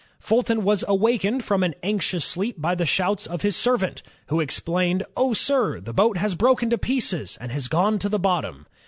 Fulton 0.17 0.63
was 0.63 0.83
awakened 0.87 1.43
from 1.43 1.61
an 1.61 1.75
anxious 1.83 2.25
sleep 2.25 2.59
by 2.59 2.73
the 2.73 2.87
shouts 2.87 3.27
of 3.27 3.43
his 3.43 3.55
servant, 3.55 4.01
who 4.29 4.39
exclaimed, 4.39 5.03
"Oh, 5.15 5.33
sir! 5.35 5.79
the 5.79 5.93
boat 5.93 6.17
has 6.17 6.33
broken 6.33 6.71
to 6.71 6.77
pieces 6.79 7.37
and 7.39 7.51
has 7.51 7.67
gone 7.67 7.99
to 7.99 8.09
the 8.09 8.17
bottom." 8.17 8.65